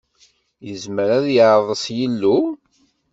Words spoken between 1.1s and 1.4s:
ad